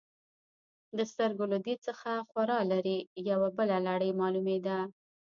[0.97, 2.97] د سترګو له دید څخه خورا لرې،
[3.29, 4.77] یوه بله لړۍ معلومېده.